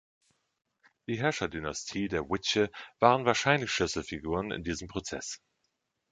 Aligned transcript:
Die 1.07 1.19
Herrscherdynastie 1.19 2.07
der 2.07 2.23
Hwicce 2.23 2.71
waren 2.99 3.25
wahrscheinlich 3.25 3.69
Schlüsselfiguren 3.71 4.49
in 4.49 4.63
diesem 4.63 4.87
Prozess. 4.87 5.43